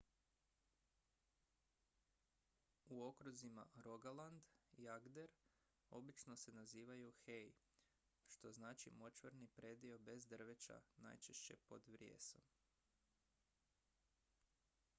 [2.95, 4.45] "u okruzima rogaland
[4.77, 5.27] i agder
[5.89, 7.53] obično se nazivaju "hei"
[8.27, 12.41] što znači močvarni predio bez drveća najčešće pod vrijesom.